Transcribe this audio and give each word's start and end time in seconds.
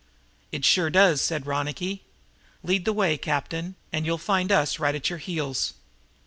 "It 0.51 0.65
sure 0.65 0.89
does," 0.89 1.21
said 1.21 1.45
Ronicky. 1.45 2.01
"Lead 2.63 2.85
the 2.85 2.91
way, 2.91 3.19
captain, 3.19 3.75
and 3.93 4.03
you'll 4.03 4.17
find 4.17 4.51
us 4.51 4.79
right 4.79 4.95
at 4.95 5.11
your 5.11 5.19
heels." 5.19 5.75